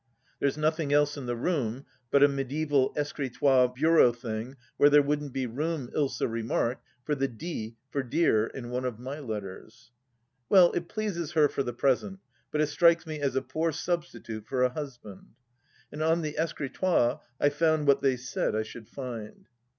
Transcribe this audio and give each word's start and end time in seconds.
There's 0.39 0.57
nothing 0.57 0.91
else 0.91 1.15
in 1.15 1.27
the 1.27 1.35
room 1.35 1.85
but 2.09 2.23
a 2.23 2.27
mediaeval 2.27 2.91
escritoire 2.97 3.67
bureau 3.67 4.11
thing 4.11 4.57
where 4.77 4.89
there 4.89 5.03
wouldn't 5.03 5.31
be 5.31 5.45
room, 5.45 5.91
Ilsa 5.95 6.27
remarked, 6.27 6.83
for 7.03 7.13
the 7.13 7.27
D. 7.27 7.75
for 7.91 8.01
Dear 8.01 8.47
in 8.47 8.71
one 8.71 8.83
of 8.83 8.97
my 8.97 9.19
letters. 9.19 9.91
Well, 10.49 10.71
it 10.71 10.89
pleases 10.89 11.33
her, 11.33 11.47
for 11.47 11.61
the 11.61 11.71
present, 11.73 12.17
but 12.49 12.61
it 12.61 12.67
strikes 12.69 13.05
me 13.05 13.19
as 13.19 13.35
a 13.35 13.43
poor 13.43 13.71
substitute 13.71 14.47
for 14.47 14.63
a 14.63 14.69
husband. 14.69 15.35
And 15.91 16.01
on 16.01 16.23
the 16.23 16.35
escritoire 16.35 17.21
I 17.39 17.49
found 17.49 17.85
what 17.85 18.01
they 18.01 18.17
said 18.17 18.55
I 18.55 18.63
should 18.63 18.89
find. 18.89 19.47